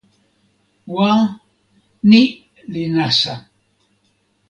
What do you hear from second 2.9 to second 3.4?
nasa.